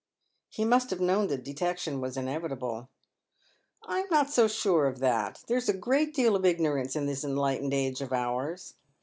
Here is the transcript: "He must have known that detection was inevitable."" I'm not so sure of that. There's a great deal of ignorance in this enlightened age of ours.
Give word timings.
"He 0.57 0.65
must 0.65 0.89
have 0.89 0.99
known 0.99 1.27
that 1.27 1.43
detection 1.43 2.01
was 2.01 2.17
inevitable."" 2.17 2.89
I'm 3.85 4.07
not 4.09 4.31
so 4.31 4.47
sure 4.47 4.87
of 4.87 4.97
that. 4.97 5.43
There's 5.45 5.69
a 5.69 5.77
great 5.77 6.11
deal 6.15 6.35
of 6.35 6.43
ignorance 6.43 6.95
in 6.95 7.05
this 7.05 7.23
enlightened 7.23 7.75
age 7.75 8.01
of 8.01 8.11
ours. 8.11 8.73